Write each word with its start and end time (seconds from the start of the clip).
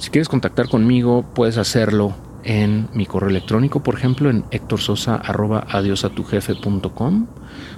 Si 0.00 0.08
quieres 0.08 0.30
contactar 0.30 0.70
conmigo, 0.70 1.26
puedes 1.34 1.58
hacerlo 1.58 2.14
en 2.42 2.88
mi 2.94 3.04
correo 3.04 3.28
electrónico, 3.28 3.82
por 3.82 3.96
ejemplo, 3.96 4.30
en 4.30 4.44
hectorsosa.adiosatujefe.com 4.50 7.26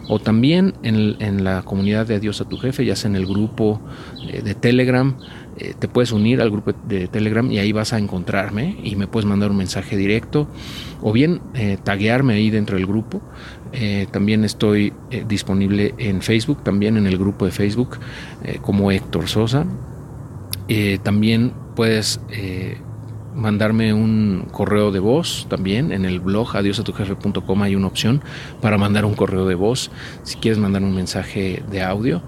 o 0.08 0.20
también 0.20 0.74
en, 0.84 1.42
la 1.42 1.62
comunidad 1.62 2.06
de 2.06 2.14
Adiós 2.14 2.40
a 2.40 2.44
tu 2.44 2.58
Jefe, 2.58 2.84
ya 2.84 2.94
sea 2.94 3.10
en 3.10 3.16
el 3.16 3.26
grupo 3.26 3.80
eh, 4.28 4.40
de 4.40 4.54
Telegram. 4.54 5.16
Eh, 5.56 5.74
te 5.76 5.88
puedes 5.88 6.12
unir 6.12 6.40
al 6.40 6.52
grupo 6.52 6.72
de 6.86 7.08
Telegram 7.08 7.50
y 7.50 7.58
ahí 7.58 7.72
vas 7.72 7.92
a 7.92 7.98
encontrarme 7.98 8.76
y 8.84 8.94
me 8.94 9.08
puedes 9.08 9.26
mandar 9.26 9.50
un 9.50 9.56
mensaje 9.56 9.96
directo 9.96 10.46
o 11.00 11.10
bien 11.10 11.40
eh, 11.54 11.76
taguearme 11.82 12.34
ahí 12.34 12.50
dentro 12.50 12.76
del 12.76 12.86
grupo. 12.86 13.20
también 14.12 14.44
estoy 14.44 14.92
disponible 15.26 15.92
en 15.98 16.22
Facebook, 16.22 16.62
también 16.62 16.96
en 16.98 17.08
el 17.08 17.18
grupo 17.18 17.46
de 17.46 17.50
Facebook 17.50 17.98
como 18.60 18.92
Héctor 18.92 19.26
Sosa. 19.28 19.66
también 21.02 21.61
puedes 21.74 22.20
mandarme 23.34 23.94
un 23.94 24.48
correo 24.50 24.90
de 24.90 24.98
voz 24.98 25.46
también. 25.48 25.92
En 25.92 26.04
el 26.04 26.20
blog 26.20 26.56
adiosatujefe.com 26.56 27.62
hay 27.62 27.74
una 27.74 27.86
opción 27.86 28.22
para 28.60 28.78
mandar 28.78 29.04
un 29.04 29.14
correo 29.14 29.46
de 29.46 29.54
voz 29.54 29.90
si 30.22 30.36
quieres 30.36 30.58
mandar 30.58 30.82
un 30.82 30.94
mensaje 30.94 31.62
de 31.70 31.82
audio. 31.82 32.22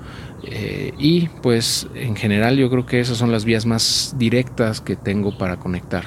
Eh, 0.47 0.93
y 0.99 1.29
pues 1.43 1.87
en 1.95 2.17
general 2.17 2.57
yo 2.57 2.69
creo 2.69 2.85
que 2.85 3.01
esas 3.01 3.17
son 3.17 3.33
las 3.33 3.45
vías 3.45 3.65
más 3.65 4.15
directas 4.19 4.81
que 4.81 4.97
tengo 4.97 5.39
para 5.39 5.59
conectar. 5.59 6.05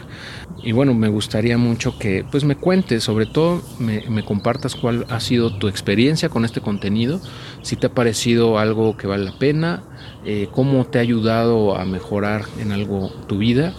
Y 0.64 0.72
bueno 0.74 0.94
me 0.94 1.08
gustaría 1.08 1.58
mucho 1.58 1.98
que 1.98 2.26
pues 2.30 2.44
me 2.44 2.56
cuentes 2.56 3.04
sobre 3.04 3.26
todo 3.26 3.62
me, 3.80 4.24
compartas 4.24 4.76
cuál 4.76 5.06
ha 5.10 5.20
sido 5.20 5.58
tu 5.58 5.68
experiencia 5.68 6.30
con 6.30 6.46
este 6.46 6.62
contenido 6.62 7.22
si 7.62 7.76
te 7.76 7.88
ha 7.88 7.94
parecido 7.94 8.60
algo 8.60 8.98
que 8.98 9.08
vale 9.08 9.26
la 9.26 9.38
pena 9.38 9.84
eh, 10.26 10.50
cómo 10.52 10.86
te 10.86 10.98
ha 10.98 11.02
ayudado 11.02 11.78
a 11.78 11.86
mejorar 11.86 12.44
en 12.60 12.72
algo 12.72 13.12
tu 13.28 13.38
vida 13.38 13.74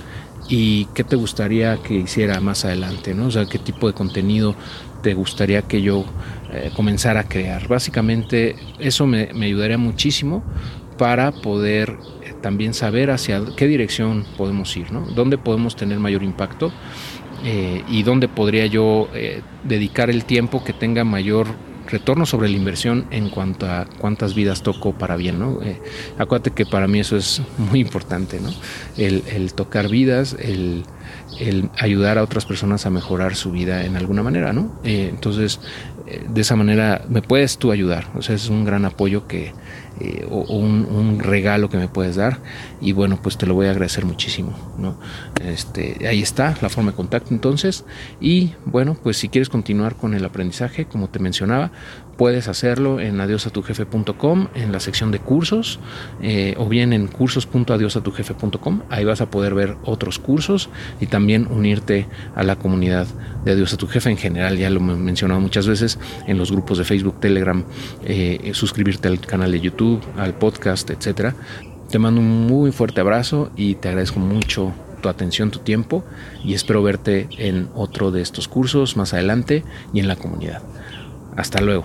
y 0.48 0.86
qué 0.94 1.04
te 1.04 1.16
gustaría 1.16 1.76
que 1.82 1.94
hiciera 1.94 2.40
más 2.40 2.64
adelante, 2.64 3.14
¿no? 3.14 3.26
O 3.26 3.30
sea, 3.30 3.46
qué 3.46 3.58
tipo 3.58 3.86
de 3.86 3.92
contenido 3.92 4.54
te 5.02 5.14
gustaría 5.14 5.62
que 5.62 5.82
yo 5.82 6.04
eh, 6.52 6.70
comenzara 6.74 7.20
a 7.20 7.24
crear. 7.24 7.68
Básicamente 7.68 8.56
eso 8.78 9.06
me, 9.06 9.28
ayudaría 9.30 9.78
muchísimo 9.78 10.42
para 10.96 11.32
poder 11.32 11.98
eh, 12.22 12.34
también 12.40 12.74
saber 12.74 13.10
hacia 13.10 13.42
qué 13.56 13.66
dirección 13.66 14.24
podemos 14.36 14.74
ir, 14.76 14.90
¿no? 14.90 15.02
Dónde 15.02 15.38
podemos 15.38 15.76
tener 15.76 15.98
mayor 15.98 16.22
impacto 16.22 16.72
eh, 17.44 17.82
y 17.88 18.02
dónde 18.02 18.28
podría 18.28 18.66
yo 18.66 19.08
dedicar 19.64 20.10
el 20.10 20.24
tiempo 20.24 20.64
que 20.64 20.72
tenga 20.72 21.04
mayor 21.04 21.48
retorno 21.88 22.26
sobre 22.26 22.48
la 22.48 22.56
inversión 22.56 23.06
en 23.10 23.30
cuanto 23.30 23.66
a 23.66 23.86
cuántas 23.98 24.34
vidas 24.34 24.62
toco 24.62 24.92
para 24.92 25.16
bien, 25.16 25.38
¿no? 25.38 25.62
Eh, 25.62 25.80
acuérdate 26.18 26.50
que 26.50 26.66
para 26.66 26.86
mí 26.86 27.00
eso 27.00 27.16
es 27.16 27.42
muy 27.56 27.80
importante, 27.80 28.40
¿no? 28.40 28.50
El, 28.96 29.52
tocar 29.54 29.88
vidas, 29.88 30.36
el, 30.38 30.84
ayudar 31.78 32.18
a 32.18 32.22
otras 32.22 32.46
personas 32.46 32.86
a 32.86 32.90
mejorar 32.90 33.36
su 33.36 33.50
vida 33.50 33.84
en 33.84 33.96
alguna 33.96 34.22
manera, 34.22 34.52
¿no? 34.52 34.80
Eh, 34.84 35.08
entonces, 35.10 35.60
eh, 36.06 36.24
de 36.28 36.40
esa 36.40 36.56
manera 36.56 37.04
me 37.08 37.22
puedes 37.22 37.58
tú 37.58 37.70
ayudar, 37.70 38.08
o 38.14 38.22
sea, 38.22 38.34
es 38.34 38.48
un 38.48 38.64
gran 38.64 38.84
apoyo 38.84 39.26
que, 39.26 39.52
eh, 40.00 40.24
o, 40.30 40.56
un, 40.56 41.18
regalo 41.18 41.68
que 41.68 41.76
me 41.76 41.88
puedes 41.88 42.14
dar 42.14 42.38
y 42.80 42.92
bueno 42.92 43.18
pues 43.20 43.36
te 43.36 43.46
lo 43.46 43.54
voy 43.54 43.66
a 43.66 43.70
agradecer 43.70 44.04
muchísimo 44.04 44.56
¿no? 44.78 44.96
este, 45.44 46.06
ahí 46.06 46.22
está 46.22 46.56
la 46.62 46.68
forma 46.68 46.92
de 46.92 46.96
contacto 46.96 47.34
entonces 47.34 47.84
y 48.20 48.52
bueno 48.64 48.96
pues 49.02 49.16
si 49.16 49.28
quieres 49.28 49.48
continuar 49.48 49.96
con 49.96 50.14
el 50.14 50.24
aprendizaje 50.24 50.84
como 50.84 51.08
te 51.08 51.18
mencionaba 51.18 51.72
puedes 52.16 52.46
hacerlo 52.46 53.00
en 53.00 53.20
adiosatujefe.com 53.20 54.48
en 54.54 54.70
la 54.70 54.78
sección 54.78 55.10
de 55.10 55.18
cursos 55.18 55.80
eh, 56.22 56.54
o 56.58 56.68
bien 56.68 56.92
en 56.92 57.08
cursos.adiosatujefe.com 57.08 58.82
ahí 58.90 59.04
vas 59.04 59.20
a 59.20 59.30
poder 59.30 59.54
ver 59.54 59.76
otros 59.84 60.20
cursos 60.20 60.70
y 61.00 61.06
también 61.06 61.46
unirte 61.50 62.06
a 62.34 62.42
la 62.42 62.56
comunidad 62.56 63.06
de 63.44 63.52
Adiós 63.52 63.72
a 63.72 63.76
tu 63.76 63.86
jefe 63.86 64.10
en 64.10 64.16
general 64.16 64.56
ya 64.58 64.70
lo 64.70 64.80
he 64.80 64.96
mencionado 64.96 65.40
muchas 65.40 65.66
veces 65.66 65.98
en 66.26 66.38
los 66.38 66.50
grupos 66.50 66.78
de 66.78 66.84
Facebook 66.84 67.20
Telegram 67.20 67.64
eh, 68.04 68.50
suscribirte 68.54 69.08
al 69.08 69.20
canal 69.20 69.52
de 69.52 69.60
YouTube 69.60 70.00
al 70.16 70.34
podcast 70.34 70.90
etcétera 70.90 71.34
te 71.90 71.98
mando 71.98 72.20
un 72.20 72.46
muy 72.46 72.72
fuerte 72.72 73.00
abrazo 73.00 73.50
y 73.56 73.76
te 73.76 73.88
agradezco 73.88 74.20
mucho 74.20 74.74
tu 75.00 75.08
atención, 75.08 75.50
tu 75.50 75.60
tiempo 75.60 76.04
y 76.44 76.54
espero 76.54 76.82
verte 76.82 77.28
en 77.38 77.68
otro 77.74 78.10
de 78.10 78.20
estos 78.20 78.48
cursos 78.48 78.96
más 78.96 79.14
adelante 79.14 79.64
y 79.94 80.00
en 80.00 80.08
la 80.08 80.16
comunidad. 80.16 80.62
Hasta 81.36 81.60
luego. 81.60 81.84